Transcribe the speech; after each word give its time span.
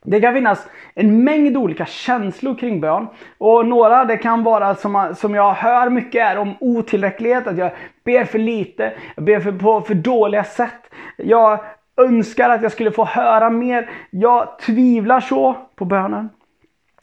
Det 0.05 0.21
kan 0.21 0.35
finnas 0.35 0.69
en 0.95 1.25
mängd 1.25 1.57
olika 1.57 1.87
känslor 1.87 2.55
kring 2.55 2.81
bön. 2.81 3.07
Och 3.39 3.67
några 3.67 4.05
det 4.05 4.17
kan 4.17 4.43
vara 4.43 4.75
som, 4.75 5.15
som 5.17 5.35
jag 5.35 5.53
hör 5.53 5.91
mycket 5.91 6.27
är 6.27 6.39
om 6.39 6.55
otillräcklighet, 6.61 7.47
att 7.47 7.59
jag 7.59 7.71
ber 8.05 8.25
för 8.25 8.39
lite, 8.39 8.93
jag 9.15 9.25
ber 9.25 9.41
för, 9.41 9.53
på 9.53 9.81
för 9.81 9.95
dåliga 9.95 10.45
sätt. 10.45 10.91
Jag 11.17 11.61
önskar 11.97 12.51
att 12.51 12.63
jag 12.63 12.73
skulle 12.73 12.91
få 12.91 13.05
höra 13.05 13.51
mer. 13.51 13.91
Jag 14.11 14.59
tvivlar 14.59 15.21
så 15.21 15.57
på 15.77 15.85
bönen. 15.85 16.29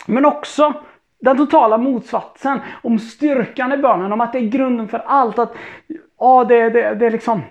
Men 0.06 0.26
också 0.26 0.74
den 1.22 1.38
totala 1.38 1.78
motsatsen, 1.78 2.60
om 2.82 3.00
styrkan 3.00 3.72
i 3.72 3.78
bönen, 3.78 4.12
om 4.12 4.22
att 4.22 4.34
det 4.34 4.40
är 4.40 4.50
grunden 4.50 4.88
för 4.88 5.00
allt. 5.00 5.40
Att 5.40 5.54
ja, 6.20 6.44
det, 6.44 6.70
det, 6.70 6.96
det 6.96 7.06
är 7.06 7.12
liksom, 7.12 7.42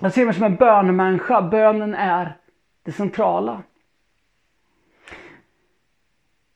jag 0.00 0.12
ser 0.12 0.24
mig 0.24 0.34
som 0.34 0.44
en 0.44 0.56
bönemänniska, 0.56 1.42
bönen 1.42 1.94
är 1.94 2.36
det 2.84 2.92
centrala. 2.92 3.62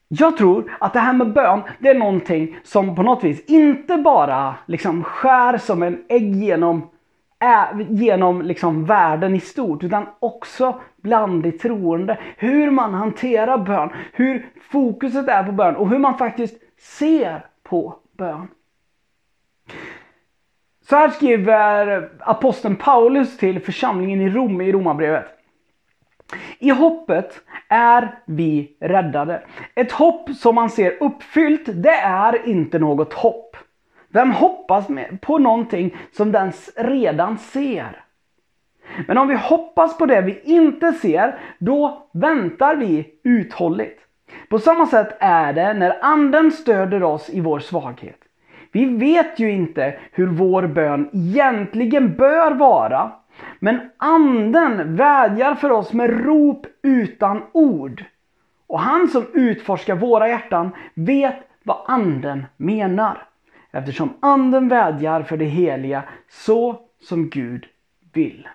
Jag 0.08 0.36
tror 0.36 0.76
att 0.80 0.92
det 0.92 1.00
här 1.00 1.12
med 1.12 1.32
bön, 1.32 1.62
det 1.78 1.88
är 1.88 1.94
någonting 1.94 2.58
som 2.62 2.96
på 2.96 3.02
något 3.02 3.24
vis 3.24 3.44
inte 3.44 3.96
bara 3.96 4.54
liksom 4.66 5.04
skär 5.04 5.58
som 5.58 5.82
en 5.82 6.04
ägg 6.08 6.34
genom, 6.34 6.90
äh, 7.42 7.80
genom 7.90 8.42
liksom 8.42 8.84
världen 8.84 9.34
i 9.34 9.40
stort, 9.40 9.84
utan 9.84 10.06
också 10.18 10.80
bland 11.02 11.42
de 11.42 11.52
troende. 11.52 12.18
Hur 12.36 12.70
man 12.70 12.94
hanterar 12.94 13.58
bön, 13.58 13.90
hur 14.12 14.46
fokuset 14.70 15.28
är 15.28 15.44
på 15.44 15.52
bön 15.52 15.76
och 15.76 15.88
hur 15.88 15.98
man 15.98 16.18
faktiskt 16.18 16.56
ser 16.78 17.46
på 17.62 17.96
bön. 18.18 18.48
Så 20.88 20.96
här 20.96 21.08
skriver 21.08 22.10
aposteln 22.20 22.76
Paulus 22.76 23.36
till 23.36 23.60
församlingen 23.60 24.20
i 24.20 24.30
Rom 24.30 24.60
i 24.60 24.72
Romarbrevet. 24.72 25.26
I 26.58 26.70
hoppet 26.70 27.40
är 27.68 28.18
vi 28.26 28.76
räddade. 28.80 29.42
Ett 29.74 29.92
hopp 29.92 30.30
som 30.30 30.54
man 30.54 30.70
ser 30.70 31.02
uppfyllt, 31.02 31.62
det 31.66 31.96
är 32.00 32.48
inte 32.48 32.78
något 32.78 33.12
hopp. 33.12 33.56
Vem 34.08 34.30
hoppas 34.30 34.86
på 35.20 35.38
någonting 35.38 35.96
som 36.12 36.32
den 36.32 36.52
redan 36.76 37.38
ser? 37.38 38.04
Men 39.06 39.18
om 39.18 39.28
vi 39.28 39.34
hoppas 39.34 39.98
på 39.98 40.06
det 40.06 40.20
vi 40.20 40.40
inte 40.44 40.92
ser, 40.92 41.38
då 41.58 42.08
väntar 42.12 42.76
vi 42.76 43.06
uthålligt. 43.24 44.00
På 44.48 44.58
samma 44.58 44.86
sätt 44.86 45.16
är 45.20 45.52
det 45.52 45.74
när 45.74 46.04
anden 46.04 46.52
stöder 46.52 47.02
oss 47.02 47.30
i 47.30 47.40
vår 47.40 47.58
svaghet. 47.58 48.18
Vi 48.72 48.84
vet 48.84 49.38
ju 49.40 49.50
inte 49.50 49.94
hur 50.12 50.26
vår 50.26 50.66
bön 50.66 51.10
egentligen 51.12 52.16
bör 52.16 52.50
vara, 52.50 53.12
men 53.58 53.90
anden 53.96 54.96
vädjar 54.96 55.54
för 55.54 55.70
oss 55.70 55.92
med 55.92 56.24
rop 56.24 56.66
utan 56.82 57.42
ord. 57.52 58.04
Och 58.66 58.80
han 58.80 59.08
som 59.08 59.26
utforskar 59.34 59.94
våra 59.94 60.28
hjärtan 60.28 60.70
vet 60.94 61.36
vad 61.62 61.84
anden 61.86 62.46
menar. 62.56 63.28
Eftersom 63.70 64.14
anden 64.20 64.68
vädjar 64.68 65.22
för 65.22 65.36
det 65.36 65.44
heliga 65.44 66.02
så 66.28 66.80
som 67.00 67.28
Gud 67.30 67.66
vill. 68.12 68.48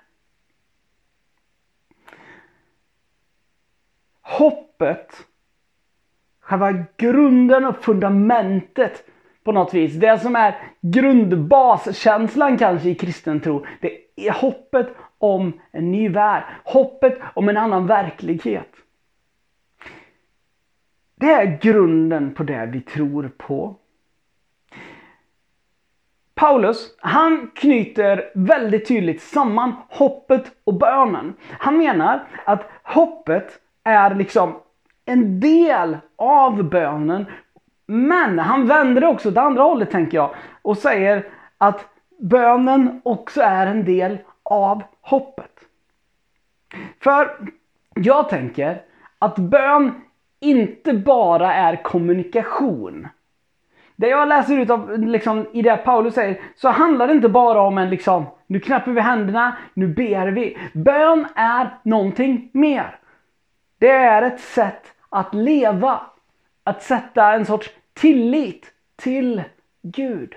Hoppet, 4.22 5.28
själva 6.40 6.72
grunden 6.98 7.66
och 7.66 7.84
fundamentet 7.84 9.04
på 9.50 9.54
något 9.54 9.74
vis. 9.74 9.94
Det 9.94 10.20
som 10.20 10.36
är 10.36 10.56
grundbaskänslan 10.82 12.58
kanske 12.58 12.90
i 12.90 12.96
kristen 12.96 13.40
tro. 13.40 13.66
Det 13.82 13.98
är 14.16 14.32
hoppet 14.32 14.88
om 15.18 15.54
en 15.72 15.92
ny 15.92 16.10
värld. 16.10 16.44
Hoppet 16.64 17.20
om 17.34 17.50
en 17.50 17.58
annan 17.58 17.88
verklighet. 17.88 18.72
Det 21.16 21.32
är 21.32 21.60
grunden 21.62 22.34
på 22.34 22.44
det 22.44 22.66
vi 22.66 22.82
tror 22.82 23.32
på. 23.38 23.76
Paulus, 26.36 26.96
han 27.00 27.52
knyter 27.56 28.32
väldigt 28.36 28.88
tydligt 28.88 29.22
samman 29.22 29.74
hoppet 29.90 30.52
och 30.64 30.74
bönen. 30.74 31.34
Han 31.60 31.78
menar 31.78 32.28
att 32.46 32.70
hoppet 32.84 33.60
är 33.84 34.16
liksom 34.16 34.56
en 35.06 35.40
del 35.40 35.98
av 36.18 36.64
bönen 36.64 37.26
men 37.90 38.40
han 38.40 38.68
vänder 38.68 39.02
det 39.02 39.08
också 39.08 39.30
åt 39.30 39.38
andra 39.38 39.64
hållet 39.64 39.92
tänker 39.92 40.18
jag 40.18 40.32
och 40.62 40.78
säger 40.78 41.26
att 41.58 41.86
bönen 42.20 43.02
också 43.04 43.42
är 43.42 43.68
en 43.68 43.86
del 43.86 44.18
av 44.44 44.84
hoppet. 45.02 45.52
För 47.04 47.38
jag 47.96 48.30
tänker 48.30 48.82
att 49.20 49.36
bön 49.36 50.02
inte 50.40 50.94
bara 50.94 51.54
är 51.54 51.84
kommunikation. 51.84 53.08
Det 53.96 54.08
jag 54.08 54.28
läser 54.28 54.60
ut 54.60 54.70
av 54.70 55.00
liksom, 55.00 55.46
i 55.54 55.62
det 55.62 55.78
Paulus 55.78 56.14
säger 56.14 56.42
så 56.56 56.70
handlar 56.70 57.08
det 57.08 57.14
inte 57.14 57.30
bara 57.30 57.62
om 57.62 57.78
en 57.78 57.90
liksom, 57.90 58.26
nu 58.48 58.60
knäpper 58.60 58.92
vi 58.92 59.02
händerna, 59.02 59.58
nu 59.74 59.88
ber 59.88 60.28
vi. 60.28 60.58
Bön 60.74 61.28
är 61.36 61.78
någonting 61.84 62.50
mer. 62.54 63.00
Det 63.80 63.92
är 63.92 64.22
ett 64.22 64.40
sätt 64.40 64.94
att 65.10 65.34
leva. 65.34 66.02
Att 66.64 66.84
sätta 66.84 67.34
en 67.34 67.46
sorts 67.46 67.70
tillit 68.00 68.66
till 68.96 69.44
Gud. 69.82 70.36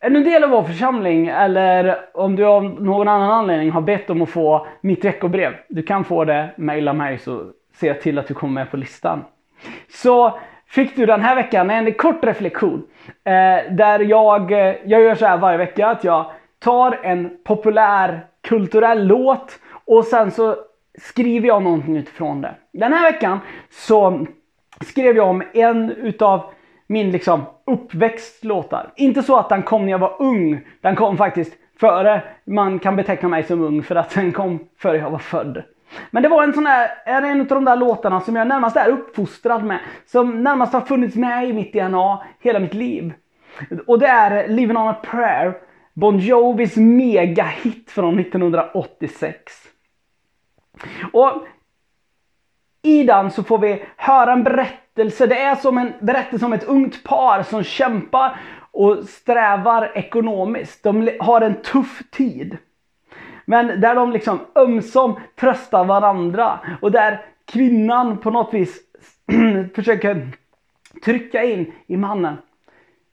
Är 0.00 0.10
du 0.10 0.16
en 0.16 0.24
del 0.24 0.44
av 0.44 0.50
vår 0.50 0.62
församling 0.62 1.28
eller 1.28 1.98
om 2.14 2.36
du 2.36 2.44
av 2.44 2.64
någon 2.64 3.08
annan 3.08 3.30
anledning 3.30 3.70
har 3.70 3.80
bett 3.80 4.10
om 4.10 4.22
att 4.22 4.30
få 4.30 4.66
mitt 4.80 5.04
veckobrev. 5.04 5.52
Du 5.68 5.82
kan 5.82 6.04
få 6.04 6.24
det, 6.24 6.50
mejla 6.56 6.92
mig 6.92 7.18
så 7.18 7.50
ser 7.74 7.86
jag 7.86 8.00
till 8.00 8.18
att 8.18 8.28
du 8.28 8.34
kommer 8.34 8.54
med 8.54 8.70
på 8.70 8.76
listan. 8.76 9.24
Så 9.88 10.38
fick 10.66 10.96
du 10.96 11.06
den 11.06 11.20
här 11.20 11.34
veckan 11.34 11.70
en 11.70 11.94
kort 11.94 12.24
reflektion. 12.24 12.86
Eh, 13.24 13.72
där 13.72 14.00
jag, 14.00 14.52
eh, 14.52 14.74
jag 14.84 15.02
gör 15.02 15.14
så 15.14 15.26
här 15.26 15.38
varje 15.38 15.58
vecka 15.58 15.86
att 15.86 16.04
jag 16.04 16.30
tar 16.58 16.98
en 17.02 17.36
populär 17.44 18.26
kulturell 18.40 19.06
låt 19.06 19.58
och 19.84 20.04
sen 20.04 20.30
så 20.30 20.56
skriver 20.98 21.48
jag 21.48 21.62
någonting 21.62 21.96
utifrån 21.96 22.40
det. 22.40 22.54
Den 22.72 22.92
här 22.92 23.12
veckan 23.12 23.38
så 23.70 24.26
skrev 24.80 25.16
jag 25.16 25.28
om 25.28 25.42
en 25.54 25.90
utav 25.90 26.50
min 26.86 27.10
liksom 27.10 27.42
uppväxtlåtar. 27.66 28.92
Inte 28.96 29.22
så 29.22 29.38
att 29.38 29.48
den 29.48 29.62
kom 29.62 29.84
när 29.84 29.92
jag 29.92 29.98
var 29.98 30.16
ung. 30.18 30.60
Den 30.80 30.96
kom 30.96 31.16
faktiskt 31.16 31.52
före 31.80 32.22
man 32.44 32.78
kan 32.78 32.96
beteckna 32.96 33.28
mig 33.28 33.42
som 33.42 33.60
ung 33.60 33.82
för 33.82 33.94
att 33.94 34.14
den 34.14 34.32
kom 34.32 34.68
före 34.78 34.98
jag 34.98 35.10
var 35.10 35.18
född. 35.18 35.62
Men 36.10 36.22
det 36.22 36.28
var 36.28 36.42
en 36.42 36.52
sån 36.52 36.64
där, 36.64 36.90
är 37.06 37.22
en 37.22 37.40
av 37.40 37.46
de 37.46 37.64
där 37.64 37.76
låtarna 37.76 38.20
som 38.20 38.36
jag 38.36 38.48
närmast 38.48 38.76
är 38.76 38.88
uppfostrad 38.88 39.64
med. 39.64 39.78
Som 40.06 40.42
närmast 40.42 40.72
har 40.72 40.80
funnits 40.80 41.16
med 41.16 41.48
i 41.48 41.52
mitt 41.52 41.72
DNA 41.72 42.22
hela 42.40 42.58
mitt 42.58 42.74
liv. 42.74 43.12
Och 43.86 43.98
det 43.98 44.06
är 44.06 44.48
Living 44.48 44.76
on 44.76 44.88
a 44.88 44.96
prayer. 45.02 45.54
Bon 45.94 46.18
Jovis 46.18 46.76
megahit 46.76 47.90
från 47.90 48.18
1986. 48.18 49.52
Och 51.12 51.46
i 52.82 53.04
den 53.04 53.30
så 53.30 53.42
får 53.42 53.58
vi 53.58 53.84
höra 53.96 54.32
en 54.32 54.44
berättelse. 54.44 55.26
Det 55.26 55.42
är 55.42 55.56
som 55.56 55.78
en 55.78 55.92
berättelse 56.00 56.46
om 56.46 56.52
ett 56.52 56.64
ungt 56.64 57.04
par 57.04 57.42
som 57.42 57.62
kämpar 57.62 58.40
och 58.70 59.04
strävar 59.04 59.92
ekonomiskt. 59.94 60.82
De 60.82 61.10
har 61.20 61.40
en 61.40 61.62
tuff 61.62 62.02
tid. 62.10 62.58
Men 63.44 63.80
där 63.80 63.94
de 63.94 64.12
liksom 64.12 64.40
ömsom 64.54 65.20
tröstar 65.40 65.84
varandra 65.84 66.58
och 66.80 66.92
där 66.92 67.24
kvinnan 67.44 68.18
på 68.18 68.30
något 68.30 68.54
vis 68.54 68.80
försöker 69.74 70.28
trycka 71.04 71.44
in 71.44 71.72
i 71.86 71.96
mannen. 71.96 72.36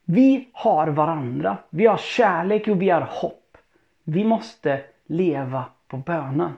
Vi 0.04 0.48
har 0.52 0.86
varandra, 0.86 1.56
vi 1.70 1.86
har 1.86 1.96
kärlek 1.96 2.68
och 2.68 2.82
vi 2.82 2.90
har 2.90 3.00
hopp. 3.00 3.56
Vi 4.04 4.24
måste 4.24 4.80
leva 5.06 5.64
på 5.88 5.96
bönen. 5.96 6.52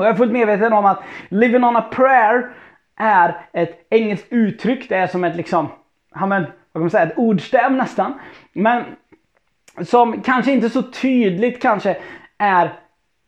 Och 0.00 0.06
jag 0.06 0.12
är 0.12 0.16
fullt 0.16 0.32
medveten 0.32 0.72
om 0.72 0.84
att 0.84 1.02
living 1.28 1.64
on 1.64 1.76
a 1.76 1.84
prayer 1.90 2.50
är 2.96 3.46
ett 3.52 3.86
engelskt 3.90 4.26
uttryck. 4.30 4.88
Det 4.88 4.96
är 4.96 5.06
som 5.06 5.24
ett 5.24 5.36
liksom, 5.36 5.68
ja 6.14 6.26
men, 6.26 6.42
vad 6.42 6.72
kan 6.72 6.80
man 6.80 6.90
säga, 6.90 7.06
ett 7.06 7.18
ordstäv 7.18 7.72
nästan. 7.72 8.18
Men 8.52 8.84
som 9.82 10.22
kanske 10.22 10.52
inte 10.52 10.70
så 10.70 10.82
tydligt 10.82 11.62
kanske 11.62 11.96
är 12.38 12.72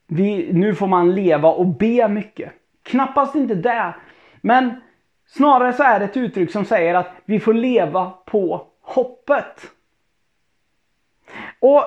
vi, 0.07 0.53
nu 0.53 0.75
får 0.75 0.87
man 0.87 1.15
leva 1.15 1.49
och 1.49 1.67
be 1.67 2.09
mycket. 2.09 2.53
Knappast 2.83 3.35
inte 3.35 3.55
det. 3.55 3.95
Men 4.41 4.81
snarare 5.27 5.73
så 5.73 5.83
är 5.83 5.99
det 5.99 6.05
ett 6.05 6.17
uttryck 6.17 6.53
som 6.53 6.65
säger 6.65 6.95
att 6.95 7.11
vi 7.25 7.41
får 7.41 7.55
leva 7.55 8.11
på 8.11 8.67
hoppet. 8.81 9.71
Och 11.61 11.85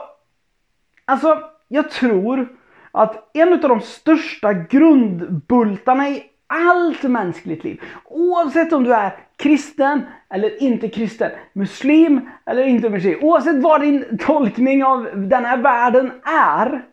alltså, 1.06 1.42
jag 1.68 1.92
tror 1.92 2.48
att 2.96 3.30
en 3.34 3.54
av 3.54 3.60
de 3.60 3.82
största 3.82 4.54
grundbultarna 4.54 6.10
i 6.10 6.24
allt 6.48 7.04
mänskligt 7.04 7.64
liv, 7.64 7.82
oavsett 8.06 8.74
om 8.74 8.84
du 8.84 8.94
är 8.94 9.18
kristen 9.36 10.02
eller 10.30 10.64
inte 10.64 10.90
kristen, 10.90 11.32
muslim 11.54 12.30
eller 12.46 12.64
inte 12.64 12.90
muslim, 12.90 13.20
oavsett 13.22 13.64
vad 13.64 13.82
din 13.82 14.18
tolkning 14.18 14.84
av 14.84 15.10
den 15.16 15.46
här 15.46 15.58
världen 15.58 16.12
är, 16.24 16.86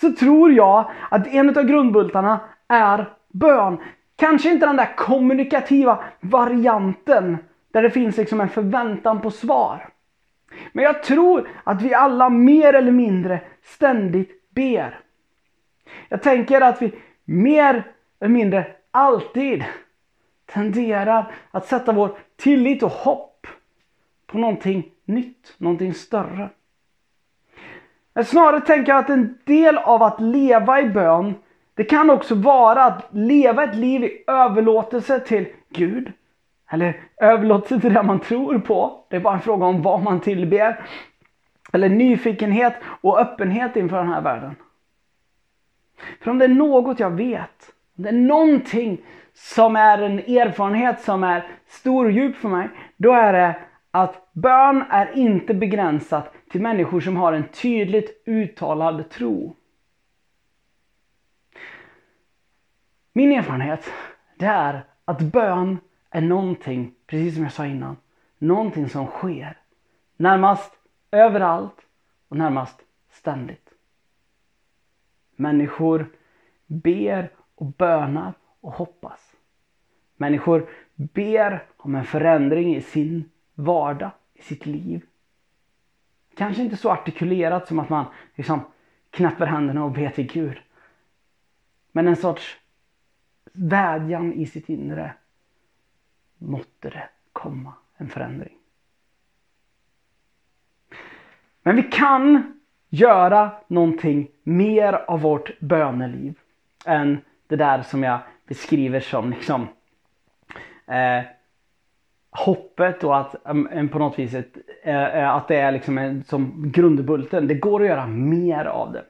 så 0.00 0.12
tror 0.12 0.52
jag 0.52 0.90
att 1.10 1.26
en 1.26 1.58
av 1.58 1.64
grundbultarna 1.64 2.40
är 2.68 3.12
bön. 3.32 3.78
Kanske 4.16 4.50
inte 4.50 4.66
den 4.66 4.76
där 4.76 4.96
kommunikativa 4.96 6.04
varianten 6.20 7.38
där 7.72 7.82
det 7.82 7.90
finns 7.90 8.16
liksom 8.16 8.40
en 8.40 8.48
förväntan 8.48 9.20
på 9.20 9.30
svar. 9.30 9.88
Men 10.72 10.84
jag 10.84 11.02
tror 11.02 11.48
att 11.64 11.82
vi 11.82 11.94
alla 11.94 12.28
mer 12.28 12.72
eller 12.72 12.92
mindre 12.92 13.40
ständigt 13.62 14.50
ber. 14.54 15.00
Jag 16.08 16.22
tänker 16.22 16.60
att 16.60 16.82
vi 16.82 16.92
mer 17.24 17.84
eller 18.20 18.30
mindre 18.30 18.66
alltid 18.90 19.64
tenderar 20.46 21.32
att 21.50 21.66
sätta 21.66 21.92
vår 21.92 22.18
tillit 22.36 22.82
och 22.82 22.90
hopp 22.90 23.46
på 24.26 24.38
någonting 24.38 24.90
nytt, 25.04 25.54
någonting 25.58 25.94
större. 25.94 26.48
Men 28.14 28.24
snarare 28.24 28.60
tänker 28.60 28.92
jag 28.92 28.98
att 28.98 29.10
en 29.10 29.38
del 29.44 29.78
av 29.78 30.02
att 30.02 30.20
leva 30.20 30.80
i 30.80 30.88
bön, 30.88 31.34
det 31.74 31.84
kan 31.84 32.10
också 32.10 32.34
vara 32.34 32.84
att 32.84 33.08
leva 33.10 33.64
ett 33.64 33.74
liv 33.74 34.04
i 34.04 34.24
överlåtelse 34.26 35.20
till 35.20 35.46
Gud. 35.68 36.12
Eller 36.70 37.00
överlåtelse 37.16 37.80
till 37.80 37.94
det 37.94 38.02
man 38.02 38.20
tror 38.20 38.58
på. 38.58 39.04
Det 39.08 39.16
är 39.16 39.20
bara 39.20 39.34
en 39.34 39.40
fråga 39.40 39.66
om 39.66 39.82
vad 39.82 40.02
man 40.02 40.20
tillber. 40.20 40.84
Eller 41.72 41.88
nyfikenhet 41.88 42.74
och 43.00 43.20
öppenhet 43.20 43.76
inför 43.76 43.96
den 43.96 44.08
här 44.08 44.20
världen. 44.20 44.56
För 46.20 46.30
om 46.30 46.38
det 46.38 46.44
är 46.44 46.48
något 46.48 47.00
jag 47.00 47.10
vet, 47.10 47.72
om 47.96 48.02
det 48.02 48.08
är 48.08 48.12
någonting 48.12 49.00
som 49.34 49.76
är 49.76 49.98
en 49.98 50.18
erfarenhet 50.18 51.00
som 51.00 51.24
är 51.24 51.46
stor 51.66 52.04
och 52.04 52.12
djup 52.12 52.36
för 52.36 52.48
mig, 52.48 52.68
då 52.96 53.12
är 53.12 53.32
det 53.32 53.56
att 53.90 54.32
bön 54.32 54.84
är 54.90 55.16
inte 55.16 55.54
begränsat 55.54 56.34
till 56.50 56.60
människor 56.60 57.00
som 57.00 57.16
har 57.16 57.32
en 57.32 57.48
tydligt 57.48 58.22
uttalad 58.26 59.10
tro. 59.10 59.56
Min 63.12 63.32
erfarenhet, 63.32 63.92
det 64.36 64.46
är 64.46 64.84
att 65.04 65.20
bön 65.20 65.78
är 66.10 66.20
någonting, 66.20 66.94
precis 67.06 67.34
som 67.34 67.42
jag 67.42 67.52
sa 67.52 67.66
innan, 67.66 67.96
någonting 68.38 68.88
som 68.88 69.06
sker. 69.06 69.56
Närmast 70.16 70.72
överallt 71.10 71.76
och 72.28 72.36
närmast 72.36 72.80
ständigt. 73.10 73.67
Människor 75.38 76.06
ber 76.66 77.30
och 77.54 77.66
bönar 77.66 78.32
och 78.60 78.72
hoppas. 78.72 79.36
Människor 80.16 80.70
ber 80.94 81.66
om 81.76 81.94
en 81.94 82.04
förändring 82.04 82.76
i 82.76 82.82
sin 82.82 83.30
vardag, 83.54 84.10
i 84.34 84.42
sitt 84.42 84.66
liv. 84.66 85.02
Kanske 86.34 86.62
inte 86.62 86.76
så 86.76 86.90
artikulerat 86.90 87.68
som 87.68 87.78
att 87.78 87.88
man 87.88 88.04
liksom 88.34 88.60
knäpper 89.10 89.46
händerna 89.46 89.84
och 89.84 89.92
ber 89.92 90.10
till 90.10 90.26
Gud. 90.26 90.58
Men 91.92 92.08
en 92.08 92.16
sorts 92.16 92.58
vädjan 93.52 94.32
i 94.32 94.46
sitt 94.46 94.68
inre. 94.68 95.14
Måtte 96.38 96.90
det 96.90 97.08
komma 97.32 97.72
en 97.96 98.08
förändring. 98.08 98.58
Men 101.62 101.76
vi 101.76 101.82
kan 101.82 102.57
göra 102.88 103.50
någonting 103.66 104.28
mer 104.42 104.92
av 104.92 105.20
vårt 105.20 105.60
böneliv 105.60 106.34
än 106.86 107.20
det 107.46 107.56
där 107.56 107.82
som 107.82 108.02
jag 108.02 108.18
beskriver 108.46 109.00
som 109.00 109.30
liksom 109.30 109.68
eh, 110.86 111.24
hoppet 112.30 113.04
och 113.04 113.18
att 113.18 113.42
på 113.92 113.98
något 113.98 114.18
vis 114.18 114.34
ett, 114.34 114.56
uh, 114.86 115.34
att 115.34 115.48
det 115.48 115.56
är 115.56 115.72
liksom 115.72 115.98
en, 115.98 116.24
som 116.24 116.72
grundbulten. 116.72 117.46
Det 117.46 117.54
går 117.54 117.82
att 117.82 117.88
göra 117.88 118.06
mer 118.06 118.64
av 118.64 118.92
det. 118.92 119.04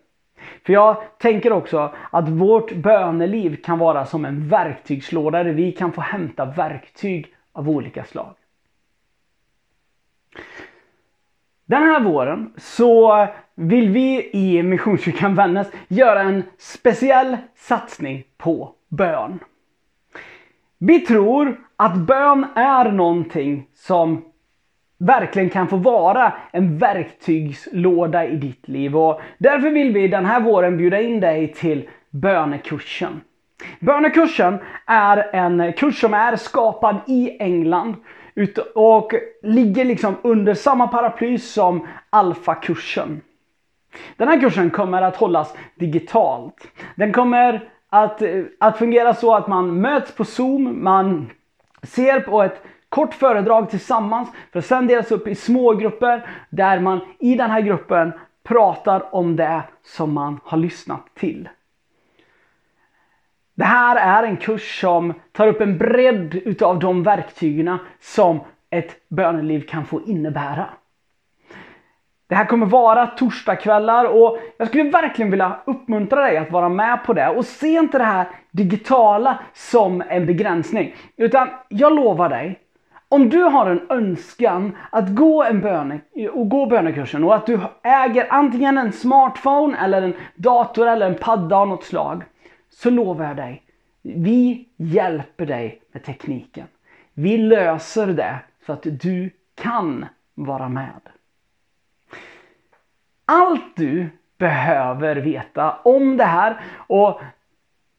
För 0.66 0.72
jag 0.72 1.02
tänker 1.18 1.52
också 1.52 1.94
att 2.10 2.28
vårt 2.28 2.74
böneliv 2.74 3.62
kan 3.62 3.78
vara 3.78 4.06
som 4.06 4.24
en 4.24 4.48
verktygslåda 4.48 5.44
där 5.44 5.52
vi 5.52 5.72
kan 5.72 5.92
få 5.92 6.00
hämta 6.00 6.44
verktyg 6.44 7.34
av 7.52 7.70
olika 7.70 8.04
slag. 8.04 8.34
Den 11.68 11.82
här 11.82 12.00
våren 12.00 12.52
så 12.56 13.26
vill 13.54 13.90
vi 13.90 14.30
i 14.32 14.62
Missionskyrkan 14.62 15.34
Vännäs 15.34 15.66
göra 15.88 16.20
en 16.20 16.42
speciell 16.58 17.36
satsning 17.56 18.24
på 18.38 18.72
bön. 18.88 19.38
Vi 20.78 21.00
tror 21.00 21.60
att 21.76 21.96
bön 21.96 22.46
är 22.54 22.92
någonting 22.92 23.66
som 23.74 24.24
verkligen 24.98 25.50
kan 25.50 25.68
få 25.68 25.76
vara 25.76 26.32
en 26.52 26.78
verktygslåda 26.78 28.26
i 28.26 28.36
ditt 28.36 28.68
liv. 28.68 28.96
Och 28.96 29.20
därför 29.38 29.70
vill 29.70 29.92
vi 29.92 30.08
den 30.08 30.26
här 30.26 30.40
våren 30.40 30.76
bjuda 30.76 31.00
in 31.00 31.20
dig 31.20 31.52
till 31.52 31.88
bönekursen. 32.10 33.20
Bönekursen 33.80 34.58
är 34.86 35.30
en 35.32 35.72
kurs 35.72 36.00
som 36.00 36.14
är 36.14 36.36
skapad 36.36 36.96
i 37.06 37.36
England 37.42 37.94
och 38.74 39.12
ligger 39.42 39.84
liksom 39.84 40.16
under 40.22 40.54
samma 40.54 40.88
paraply 40.88 41.38
som 41.38 41.86
Alfa-kursen. 42.10 43.20
Den 44.16 44.28
här 44.28 44.40
kursen 44.40 44.70
kommer 44.70 45.02
att 45.02 45.16
hållas 45.16 45.54
digitalt. 45.74 46.68
Den 46.94 47.12
kommer 47.12 47.68
att, 47.88 48.22
eh, 48.22 48.44
att 48.60 48.78
fungera 48.78 49.14
så 49.14 49.34
att 49.34 49.48
man 49.48 49.80
möts 49.80 50.14
på 50.14 50.24
Zoom, 50.24 50.84
man 50.84 51.30
ser 51.82 52.20
på 52.20 52.42
ett 52.42 52.62
kort 52.88 53.14
föredrag 53.14 53.70
tillsammans 53.70 54.28
för 54.52 54.58
att 54.58 54.66
sedan 54.66 54.86
delas 54.86 55.12
upp 55.12 55.28
i 55.28 55.34
små 55.34 55.74
grupper 55.74 56.26
där 56.50 56.80
man 56.80 57.00
i 57.18 57.34
den 57.34 57.50
här 57.50 57.60
gruppen 57.60 58.12
pratar 58.42 59.14
om 59.14 59.36
det 59.36 59.62
som 59.82 60.12
man 60.12 60.40
har 60.44 60.58
lyssnat 60.58 61.14
till. 61.14 61.48
Det 63.58 63.64
här 63.64 63.96
är 63.96 64.28
en 64.28 64.36
kurs 64.36 64.80
som 64.80 65.14
tar 65.32 65.46
upp 65.46 65.60
en 65.60 65.78
bredd 65.78 66.34
utav 66.34 66.78
de 66.78 67.02
verktygen 67.02 67.78
som 68.00 68.40
ett 68.70 68.96
böneliv 69.08 69.66
kan 69.66 69.84
få 69.84 70.00
innebära. 70.06 70.66
Det 72.28 72.34
här 72.34 72.44
kommer 72.44 72.66
vara 72.66 73.06
torsdagskvällar 73.06 74.04
och 74.04 74.38
jag 74.58 74.68
skulle 74.68 74.90
verkligen 74.90 75.30
vilja 75.30 75.56
uppmuntra 75.64 76.20
dig 76.20 76.36
att 76.36 76.50
vara 76.50 76.68
med 76.68 77.04
på 77.04 77.12
det 77.12 77.28
och 77.28 77.44
se 77.44 77.68
inte 77.68 77.98
det 77.98 78.04
här 78.04 78.26
digitala 78.50 79.38
som 79.54 80.02
en 80.08 80.26
begränsning. 80.26 80.94
Utan 81.16 81.48
jag 81.68 81.94
lovar 81.94 82.28
dig, 82.28 82.58
om 83.08 83.28
du 83.28 83.42
har 83.42 83.66
en 83.66 83.86
önskan 83.90 84.76
att 84.90 85.08
gå 85.08 85.44
en 85.44 85.60
böne, 85.60 86.00
och 86.32 86.48
gå 86.48 86.66
bönekursen 86.66 87.24
och 87.24 87.34
att 87.34 87.46
du 87.46 87.60
äger 87.82 88.26
antingen 88.30 88.78
en 88.78 88.92
smartphone 88.92 89.78
eller 89.78 90.02
en 90.02 90.14
dator 90.36 90.88
eller 90.88 91.06
en 91.06 91.18
padda 91.18 91.56
av 91.56 91.68
något 91.68 91.84
slag. 91.84 92.24
Så 92.78 92.90
lovar 92.90 93.24
jag 93.24 93.36
dig, 93.36 93.62
vi 94.02 94.68
hjälper 94.76 95.46
dig 95.46 95.82
med 95.92 96.04
tekniken. 96.04 96.66
Vi 97.14 97.38
löser 97.38 98.06
det 98.06 98.38
så 98.66 98.72
att 98.72 98.82
du 98.82 99.30
kan 99.54 100.06
vara 100.34 100.68
med. 100.68 101.00
Allt 103.24 103.76
du 103.76 104.08
behöver 104.36 105.16
veta 105.16 105.76
om 105.84 106.16
det 106.16 106.24
här 106.24 106.60
och, 106.76 107.20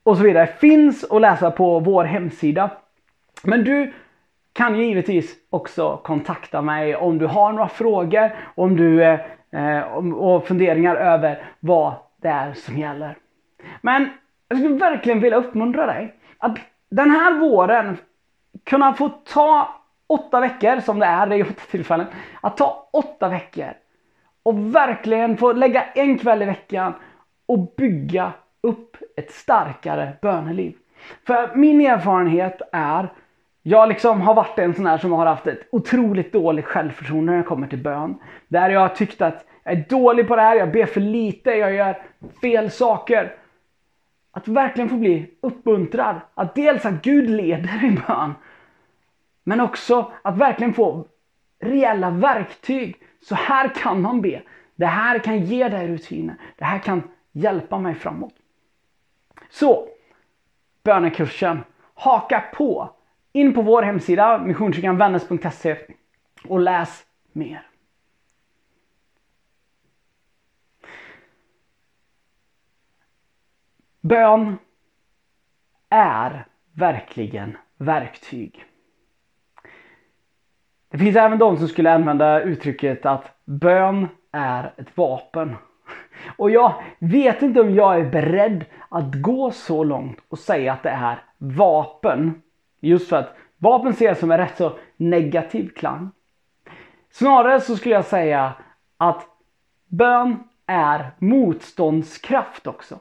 och 0.03 0.17
så 0.17 0.23
vidare 0.23 0.47
finns 0.47 1.03
att 1.03 1.21
läsa 1.21 1.51
på 1.51 1.79
vår 1.79 2.03
hemsida. 2.03 2.71
Men 3.43 3.63
du 3.63 3.93
kan 4.53 4.75
ju 4.75 4.85
givetvis 4.85 5.35
också 5.49 5.97
kontakta 5.97 6.61
mig 6.61 6.95
om 6.95 7.17
du 7.17 7.25
har 7.25 7.51
några 7.51 7.69
frågor 7.69 8.35
om 8.55 8.75
du, 8.75 9.03
eh, 9.03 9.79
och 10.13 10.47
funderingar 10.47 10.95
över 10.95 11.43
vad 11.59 11.93
det 12.21 12.27
är 12.27 12.53
som 12.53 12.77
gäller. 12.77 13.17
Men 13.81 14.09
jag 14.49 14.57
skulle 14.57 14.75
verkligen 14.75 15.19
vilja 15.19 15.37
uppmuntra 15.37 15.85
dig 15.85 16.15
att 16.37 16.57
den 16.89 17.11
här 17.11 17.39
våren 17.39 17.97
kunna 18.63 18.93
få 18.93 19.09
ta 19.09 19.75
åtta 20.07 20.39
veckor 20.39 20.79
som 20.79 20.99
det 20.99 21.05
är, 21.05 21.27
det 21.27 21.35
är 21.35 21.43
åtta 21.43 21.61
tillfällen. 21.71 22.07
Att 22.41 22.57
ta 22.57 22.89
åtta 22.93 23.29
veckor 23.29 23.73
och 24.43 24.75
verkligen 24.75 25.37
få 25.37 25.53
lägga 25.53 25.83
en 25.83 26.17
kväll 26.17 26.41
i 26.41 26.45
veckan 26.45 26.93
och 27.45 27.73
bygga 27.77 28.31
upp 28.61 28.97
ett 29.17 29.31
starkare 29.31 30.13
böneliv. 30.21 30.75
För 31.27 31.55
min 31.55 31.81
erfarenhet 31.81 32.61
är, 32.71 33.13
jag 33.63 33.89
liksom 33.89 34.21
har 34.21 34.33
varit 34.33 34.59
en 34.59 34.75
sån 34.75 34.85
här 34.85 34.97
som 34.97 35.11
har 35.11 35.25
haft 35.25 35.47
ett 35.47 35.67
otroligt 35.71 36.33
dåligt 36.33 36.65
självförtroende 36.65 37.31
när 37.31 37.39
jag 37.39 37.47
kommer 37.47 37.67
till 37.67 37.83
bön. 37.83 38.15
Där 38.47 38.69
jag 38.69 38.79
har 38.79 38.89
tyckt 38.89 39.21
att 39.21 39.45
jag 39.63 39.73
är 39.73 39.85
dålig 39.89 40.27
på 40.27 40.35
det 40.35 40.41
här, 40.41 40.55
jag 40.55 40.71
ber 40.71 40.85
för 40.85 41.01
lite, 41.01 41.51
jag 41.51 41.73
gör 41.73 42.01
fel 42.41 42.71
saker. 42.71 43.35
Att 44.39 44.47
verkligen 44.47 44.89
få 44.89 44.95
bli 44.95 45.29
uppmuntrad. 45.41 46.21
Att 46.33 46.55
dels 46.55 46.85
att 46.85 47.01
Gud 47.01 47.29
leder 47.29 47.85
i 47.85 47.91
bön. 48.07 48.33
Men 49.43 49.61
också 49.61 50.11
att 50.21 50.37
verkligen 50.37 50.73
få 50.73 51.05
reella 51.59 52.09
verktyg. 52.09 52.95
Så 53.21 53.35
här 53.35 53.69
kan 53.75 54.01
man 54.01 54.21
be. 54.21 54.41
Det 54.75 54.85
här 54.85 55.19
kan 55.19 55.45
ge 55.45 55.69
dig 55.69 55.87
rutiner. 55.87 56.35
Det 56.55 56.65
här 56.65 56.79
kan 56.79 57.03
hjälpa 57.31 57.79
mig 57.79 57.95
framåt. 57.95 58.33
Så, 59.49 59.87
bönekursen. 60.83 61.59
Haka 61.93 62.43
på. 62.53 62.89
In 63.31 63.53
på 63.53 63.61
vår 63.61 63.81
hemsida 63.81 64.37
missionskyrkanvännäs.se 64.37 65.77
och 66.47 66.59
läs 66.59 67.05
mer. 67.31 67.68
Bön 74.09 74.57
är 75.89 76.45
verkligen 76.73 77.57
verktyg. 77.77 78.65
Det 80.91 80.97
finns 80.97 81.15
även 81.15 81.39
de 81.39 81.57
som 81.57 81.67
skulle 81.67 81.93
använda 81.93 82.41
uttrycket 82.41 83.05
att 83.05 83.25
bön 83.45 84.07
är 84.31 84.73
ett 84.77 84.97
vapen. 84.97 85.55
Och 86.37 86.51
jag 86.51 86.73
vet 86.99 87.41
inte 87.41 87.61
om 87.61 87.75
jag 87.75 87.99
är 87.99 88.09
beredd 88.09 88.65
att 88.89 89.15
gå 89.15 89.51
så 89.51 89.83
långt 89.83 90.19
och 90.29 90.39
säga 90.39 90.73
att 90.73 90.83
det 90.83 90.89
är 90.89 91.23
vapen. 91.37 92.41
Just 92.79 93.09
för 93.09 93.17
att 93.17 93.37
vapen 93.57 93.91
ses 93.91 94.19
som 94.19 94.31
en 94.31 94.37
rätt 94.37 94.57
så 94.57 94.77
negativ 94.97 95.69
klang. 95.69 96.09
Snarare 97.11 97.61
så 97.61 97.77
skulle 97.77 97.95
jag 97.95 98.05
säga 98.05 98.53
att 98.97 99.27
bön 99.87 100.43
är 100.65 101.11
motståndskraft 101.19 102.67
också. 102.67 102.99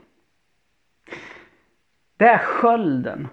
Det 2.18 2.28
är 2.28 2.38
skölden. 2.38 3.28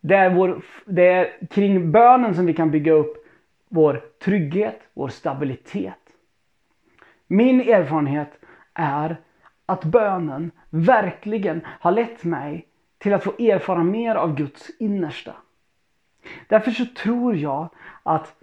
Det 0.00 0.14
är, 0.14 0.30
vår, 0.30 0.62
det 0.84 1.08
är 1.12 1.46
kring 1.50 1.92
bönen 1.92 2.34
som 2.34 2.46
vi 2.46 2.54
kan 2.54 2.70
bygga 2.70 2.92
upp 2.92 3.26
vår 3.68 4.04
trygghet, 4.24 4.80
vår 4.94 5.08
stabilitet. 5.08 5.98
Min 7.26 7.60
erfarenhet 7.60 8.38
är 8.74 9.16
att 9.66 9.84
bönen 9.84 10.50
verkligen 10.70 11.60
har 11.66 11.92
lett 11.92 12.24
mig 12.24 12.66
till 12.98 13.14
att 13.14 13.24
få 13.24 13.30
erfara 13.38 13.82
mer 13.82 14.14
av 14.14 14.34
Guds 14.34 14.70
innersta. 14.78 15.34
Därför 16.48 16.70
så 16.70 16.84
tror 16.84 17.36
jag 17.36 17.68
att, 18.02 18.34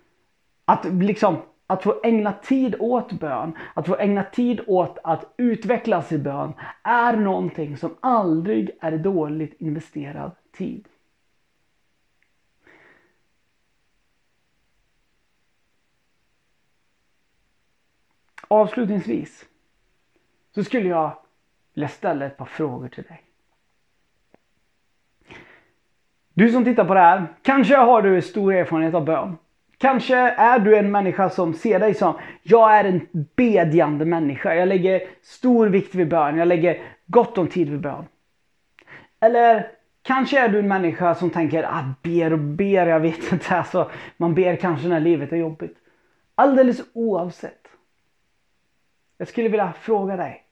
att, 0.66 0.86
liksom, 0.86 1.38
att 1.68 1.84
få 1.84 2.00
ägna 2.04 2.34
tid 2.34 2.76
åt 2.80 3.12
bön, 3.12 3.58
att 3.74 3.88
få 3.88 3.98
ägna 3.98 4.24
tid 4.24 4.62
åt 4.68 4.98
att 5.04 5.34
utvecklas 5.38 6.12
i 6.12 6.18
bön 6.18 6.54
är 6.84 7.18
någonting 7.18 7.78
som 7.78 7.98
aldrig 8.00 8.72
är 8.82 8.98
dåligt 8.98 9.62
investerad 9.62 10.32
tid. 10.52 10.88
Avslutningsvis 18.48 19.46
så 20.56 20.64
skulle 20.64 20.90
jag 20.90 21.18
vilja 21.74 21.88
ställa 21.88 22.26
ett 22.26 22.38
par 22.38 22.46
frågor 22.46 22.88
till 22.88 23.04
dig. 23.04 23.24
Du 26.34 26.50
som 26.50 26.64
tittar 26.64 26.86
på 26.86 26.94
det 26.94 27.00
här, 27.00 27.34
kanske 27.42 27.76
har 27.76 28.02
du 28.02 28.22
stor 28.22 28.54
erfarenhet 28.54 28.94
av 28.94 29.06
bön. 29.06 29.38
Kanske 29.84 30.16
är 30.18 30.60
du 30.60 30.78
en 30.78 30.92
människa 30.92 31.30
som 31.30 31.54
ser 31.54 31.80
dig 31.80 31.94
som, 31.94 32.14
jag 32.44 32.78
är 32.78 32.84
en 32.84 33.08
bedjande 33.36 34.06
människa. 34.06 34.56
Jag 34.56 34.68
lägger 34.68 35.02
stor 35.22 35.68
vikt 35.68 35.96
vid 35.96 36.08
bön. 36.08 36.38
Jag 36.38 36.48
lägger 36.48 36.82
gott 37.06 37.38
om 37.38 37.48
tid 37.48 37.70
vid 37.70 37.80
bön. 37.82 38.06
Eller 39.20 39.72
kanske 40.02 40.40
är 40.40 40.50
du 40.50 40.60
en 40.60 40.68
människa 40.68 41.16
som 41.16 41.30
tänker, 41.30 41.64
ah, 41.64 41.94
ber 42.04 42.34
och 42.34 42.40
ber, 42.40 42.88
jag 42.88 43.00
vet 43.00 43.32
inte. 43.32 43.56
Alltså, 43.56 43.92
man 44.18 44.36
ber 44.36 44.56
kanske 44.56 44.88
när 44.88 45.00
livet 45.00 45.32
är 45.32 45.38
jobbigt. 45.38 45.78
Alldeles 46.36 46.82
oavsett 46.94 47.68
jag 49.18 49.28
skulle 49.28 49.50
vilja 49.50 49.74
fråga 49.74 50.16
dig. 50.16 50.44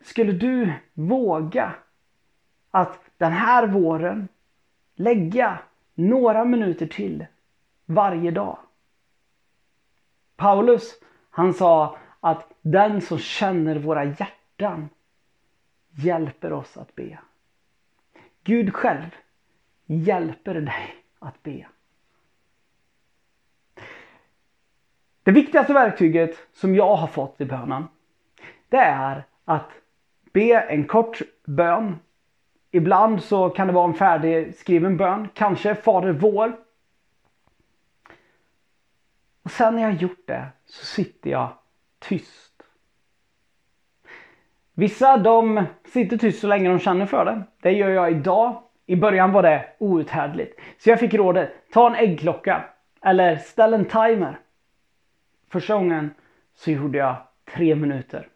Skulle 0.00 0.32
du 0.32 0.72
våga 0.94 1.74
att 2.70 3.00
den 3.16 3.32
här 3.32 3.66
våren 3.66 4.28
lägga 4.94 5.58
några 5.94 6.44
minuter 6.44 6.86
till 6.86 7.26
varje 7.90 8.30
dag? 8.30 8.58
Paulus, 10.36 10.94
han 11.30 11.54
sa 11.54 11.98
att 12.20 12.52
den 12.62 13.00
som 13.00 13.18
känner 13.18 13.78
våra 13.78 14.04
hjärtan 14.04 14.88
hjälper 15.90 16.52
oss 16.52 16.76
att 16.76 16.94
be. 16.94 17.18
Gud 18.44 18.74
själv 18.74 19.16
hjälper 19.86 20.54
dig 20.54 20.94
att 21.18 21.42
be. 21.42 21.66
Det 25.22 25.30
viktigaste 25.30 25.72
verktyget 25.72 26.36
som 26.52 26.74
jag 26.74 26.96
har 26.96 27.06
fått 27.06 27.40
i 27.40 27.44
bönen, 27.44 27.84
det 28.68 28.76
är 28.76 29.24
att 29.44 29.70
be 30.32 30.60
en 30.60 30.86
kort 30.86 31.18
bön. 31.44 31.98
Ibland 32.70 33.22
så 33.22 33.50
kan 33.50 33.66
det 33.66 33.72
vara 33.72 33.88
en 33.88 33.94
färdigskriven 33.94 34.96
bön, 34.96 35.28
kanske 35.34 35.74
Fader 35.74 36.12
vår. 36.12 36.56
Och 39.42 39.50
sen 39.50 39.76
när 39.76 39.82
jag 39.82 39.94
gjort 39.94 40.26
det 40.26 40.46
så 40.66 40.84
sitter 40.84 41.30
jag 41.30 41.52
tyst. 41.98 42.62
Vissa 44.74 45.16
de 45.16 45.64
sitter 45.84 46.16
tyst 46.16 46.40
så 46.40 46.46
länge 46.46 46.68
de 46.68 46.78
känner 46.78 47.06
för 47.06 47.24
det. 47.24 47.42
Det 47.62 47.72
gör 47.72 47.88
jag 47.88 48.10
idag. 48.10 48.62
I 48.86 48.96
början 48.96 49.32
var 49.32 49.42
det 49.42 49.66
outhärdligt. 49.78 50.60
Så 50.78 50.90
jag 50.90 51.00
fick 51.00 51.14
rådet, 51.14 51.50
ta 51.72 51.86
en 51.86 51.94
äggklocka 51.94 52.64
eller 53.02 53.36
ställ 53.36 53.74
en 53.74 53.84
timer. 53.84 54.38
Första 55.48 55.74
gången 55.74 56.10
så 56.54 56.70
gjorde 56.70 56.98
jag 56.98 57.16
tre 57.54 57.74
minuter. 57.74 58.28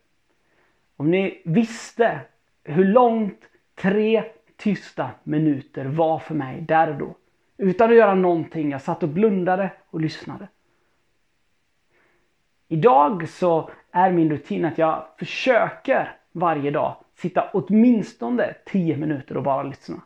Om 0.97 1.11
ni 1.11 1.43
visste 1.45 2.21
hur 2.65 2.85
långt 2.85 3.41
tre 3.75 4.25
tysta 4.57 5.11
minuter 5.23 5.85
var 5.85 6.19
för 6.19 6.35
mig 6.35 6.61
där 6.61 6.91
och 6.91 6.97
då. 6.97 7.17
Utan 7.57 7.91
att 7.91 7.97
göra 7.97 8.15
någonting. 8.15 8.71
Jag 8.71 8.83
satt 8.83 9.03
och 9.03 9.09
blundade 9.09 9.71
och 9.87 10.01
lyssnade. 10.01 10.49
Idag 12.75 13.29
så 13.29 13.71
är 13.93 14.13
min 14.13 14.31
rutin 14.31 14.65
att 14.65 14.79
jag 14.79 15.05
försöker 15.19 16.17
varje 16.33 16.71
dag 16.71 16.97
sitta 17.15 17.51
åtminstone 17.53 18.55
10 18.65 18.97
minuter 18.97 19.37
och 19.37 19.43
bara 19.43 19.63
lyssna. 19.63 20.03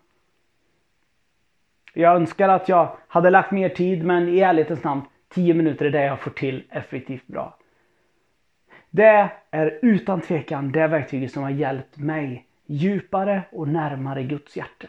Jag 1.94 2.16
önskar 2.16 2.48
att 2.48 2.68
jag 2.68 2.96
hade 3.08 3.30
lagt 3.30 3.50
mer 3.50 3.68
tid 3.68 4.04
men 4.04 4.28
i 4.28 4.40
ärlighetens 4.40 4.84
namn 4.84 5.02
10 5.28 5.54
minuter 5.54 5.87
är 5.87 5.90
det 5.90 6.04
jag 6.04 6.20
får 6.20 6.30
till 6.30 6.64
effektivt 6.70 7.26
bra. 7.26 7.56
Det 8.90 9.30
är 9.50 9.78
utan 9.82 10.20
tvekan 10.20 10.72
det 10.72 10.87
verktyget 10.87 11.32
som 11.32 11.42
har 11.42 11.50
hjälpt 11.50 11.98
mig 11.98 12.46
djupare 12.66 13.42
och 13.52 13.68
närmare 13.68 14.22
Guds 14.22 14.56
hjärta. 14.56 14.88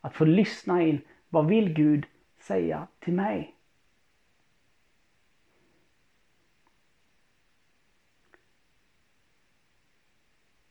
Att 0.00 0.14
få 0.14 0.24
lyssna 0.24 0.82
in, 0.82 1.00
vad 1.28 1.46
vill 1.46 1.72
Gud 1.72 2.06
säga 2.40 2.86
till 3.00 3.12
mig? 3.12 3.53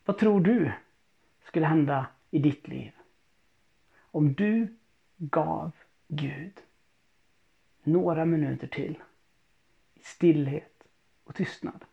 Vad 0.06 0.18
tror 0.18 0.42
du 0.42 0.72
skulle 1.44 1.66
hända 1.66 2.08
i 2.32 2.40
ditt 2.40 2.68
liv 2.68 2.92
om 3.98 4.34
du 4.34 4.68
gav 5.18 5.72
Gud 6.08 6.62
några 7.84 8.26
minuter 8.26 8.68
till 8.68 9.04
i 9.94 10.04
stillhet 10.04 10.84
och 11.24 11.36
tystnad. 11.36 11.86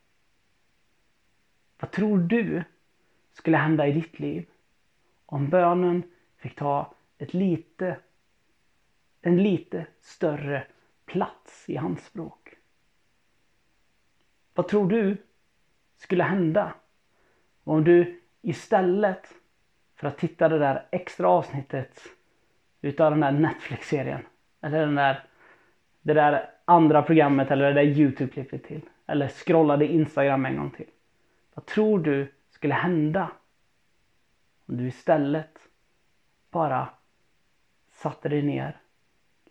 Vad 1.79 1.90
tror 1.90 2.19
du 2.19 2.64
skulle 3.33 3.57
hända 3.57 3.87
i 3.87 3.93
ditt 3.93 4.19
liv 4.19 4.47
om 5.26 5.49
bönen 5.49 6.02
fick 6.37 6.55
ta 6.57 6.95
ett 7.19 7.35
lite, 7.35 8.00
en 9.21 9.43
lite 9.43 9.87
större 10.00 10.67
plats 11.05 11.69
i 11.69 11.76
hans 11.76 12.05
språk? 12.05 12.55
Vad 14.55 14.69
tror 14.69 14.88
du 14.88 15.17
skulle 15.97 16.25
hända 16.25 16.75
om 17.71 17.85
du 17.85 18.21
istället 18.43 19.35
för 19.97 20.09
att 20.09 20.19
titta 20.19 20.49
det 20.49 20.59
där 20.59 20.87
extra 20.91 21.29
avsnittet 21.29 22.03
utav 22.81 23.11
den 23.11 23.21
där 23.21 23.33
Netflix-serien. 23.33 24.21
Eller 24.61 24.81
den 24.81 24.95
där, 24.95 25.25
det 26.03 26.15
där 26.15 26.50
andra 26.65 27.03
programmet 27.03 27.50
eller 27.50 27.73
det 27.73 27.73
där 27.73 27.91
YouTube-klippet 27.91 28.65
till. 28.65 28.81
Eller 29.07 29.29
scrollade 29.29 29.87
Instagram 29.87 30.47
en 30.47 30.57
gång 30.57 30.71
till. 30.71 30.87
Vad 31.55 31.67
tror 31.67 31.99
du 31.99 32.33
skulle 32.50 32.75
hända 32.75 33.31
om 34.67 34.77
du 34.77 34.87
istället 34.87 35.59
bara 36.50 36.89
satte 37.93 38.29
dig 38.29 38.43
ner, 38.43 38.81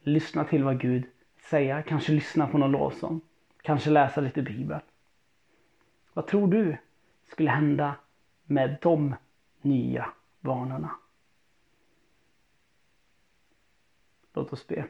lyssna 0.02 0.44
till 0.44 0.64
vad 0.64 0.80
Gud 0.80 1.04
säger, 1.42 1.82
kanske 1.82 2.12
lyssna 2.12 2.48
på 2.48 2.58
någon 2.58 2.72
lovsång, 2.72 3.22
kanske 3.62 3.90
läsa 3.90 4.22
lite 4.22 4.42
bibel. 4.42 4.80
Vad 6.14 6.28
tror 6.28 6.48
du 6.48 6.78
skulle 7.24 7.50
hända 7.50 7.96
med 8.50 8.78
de 8.82 9.16
nya 9.62 10.06
vanorna? 10.40 10.90
Låt 14.34 14.54
oss 14.54 14.68
be. 14.68 14.86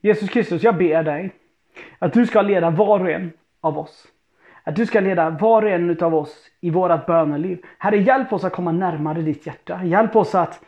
Jesus 0.00 0.30
Kristus, 0.30 0.62
jag 0.62 0.78
ber 0.78 1.02
dig 1.02 1.34
att 1.98 2.12
du 2.12 2.26
ska 2.26 2.42
leda 2.42 2.70
var 2.70 3.00
och 3.00 3.10
en 3.10 3.32
av 3.60 3.78
oss. 3.78 4.06
Att 4.62 4.76
du 4.76 4.86
ska 4.86 5.00
leda 5.00 5.30
var 5.30 5.62
och 5.62 5.70
en 5.70 5.98
av 6.00 6.14
oss 6.14 6.50
i 6.60 6.70
vårat 6.70 7.06
böneliv. 7.06 7.64
Herre, 7.78 7.96
hjälp 7.96 8.32
oss 8.32 8.44
att 8.44 8.52
komma 8.52 8.72
närmare 8.72 9.22
ditt 9.22 9.46
hjärta. 9.46 9.84
Hjälp 9.84 10.16
oss 10.16 10.34
att 10.34 10.64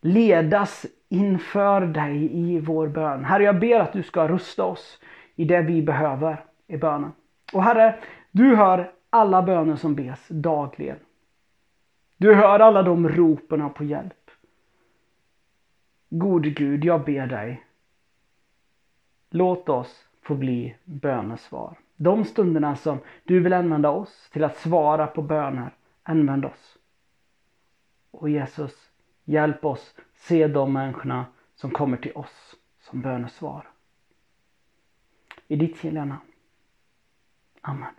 ledas 0.00 0.86
inför 1.08 1.80
dig 1.80 2.38
i 2.38 2.60
vår 2.60 2.88
bön. 2.88 3.24
Herre, 3.24 3.42
jag 3.42 3.60
ber 3.60 3.80
att 3.80 3.92
du 3.92 4.02
ska 4.02 4.28
rusta 4.28 4.64
oss 4.64 4.98
i 5.34 5.44
det 5.44 5.62
vi 5.62 5.82
behöver 5.82 6.44
i 6.66 6.76
bönen. 6.76 7.12
Och 7.52 7.62
Herre, 7.62 7.94
du 8.30 8.56
hör 8.56 8.92
alla 9.16 9.42
böner 9.42 9.76
som 9.76 9.94
bes 9.94 10.28
dagligen. 10.28 10.98
Du 12.16 12.34
hör 12.34 12.60
alla 12.60 12.82
de 12.82 13.08
ropen 13.08 13.70
på 13.70 13.84
hjälp. 13.84 14.30
Gode 16.08 16.50
Gud, 16.50 16.84
jag 16.84 17.04
ber 17.04 17.26
dig. 17.26 17.64
Låt 19.30 19.68
oss 19.68 20.08
få 20.22 20.34
bli 20.34 20.76
bönesvar. 20.84 21.78
De 21.96 22.24
stunderna 22.24 22.76
som 22.76 22.98
du 23.24 23.40
vill 23.40 23.52
använda 23.52 23.90
oss 23.90 24.30
till 24.32 24.44
att 24.44 24.56
svara 24.56 25.06
på 25.06 25.22
böner, 25.22 25.74
använd 26.02 26.44
oss. 26.44 26.78
Och 28.10 28.30
Jesus, 28.30 28.90
hjälp 29.24 29.64
oss 29.64 29.94
se 30.14 30.48
de 30.48 30.72
människorna 30.72 31.26
som 31.54 31.70
kommer 31.70 31.96
till 31.96 32.12
oss 32.12 32.56
som 32.80 33.00
bönesvar. 33.00 33.68
I 35.48 35.56
ditt 35.56 35.80
heliga 35.80 36.04
namn. 36.04 36.32
Amen. 37.60 37.94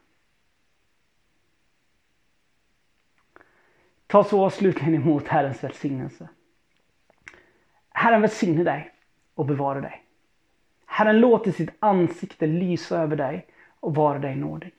Ta 4.08 4.24
så 4.24 4.50
slutligen 4.50 4.96
emot 4.96 5.28
Herrens 5.28 5.64
välsignelse. 5.64 6.30
Herren 7.90 8.22
välsigne 8.22 8.64
dig 8.64 8.92
och 9.36 9.46
bevara 9.46 9.82
dig. 9.82 10.04
Herren 10.86 11.20
låter 11.20 11.52
sitt 11.52 11.70
ansikte 11.80 12.48
lysa 12.48 12.98
över 12.98 13.16
dig 13.16 13.48
och 13.80 13.96
vara 13.96 14.20
dig 14.20 14.36
nådig. 14.36 14.72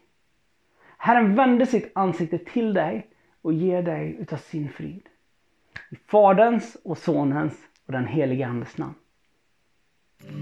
Herren 0.98 1.34
vänder 1.34 1.66
sitt 1.66 1.90
ansikte 1.94 2.38
till 2.38 2.74
dig 2.74 3.06
och 3.42 3.52
ger 3.52 3.82
dig 3.82 4.16
utav 4.20 4.36
sin 4.36 4.68
frid. 4.68 5.08
I 5.90 5.96
Faderns 5.96 6.76
och 6.84 6.98
Sonens 6.98 7.54
och 7.86 7.92
den 7.92 8.06
helige 8.06 8.46
Andes 8.46 8.78
namn. 8.78 8.94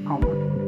Amen. 0.07 0.66